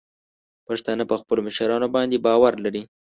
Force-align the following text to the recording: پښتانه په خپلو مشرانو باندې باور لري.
پښتانه 0.67 1.03
په 1.07 1.15
خپلو 1.21 1.41
مشرانو 1.47 1.87
باندې 1.95 2.23
باور 2.25 2.53
لري. 2.65 2.81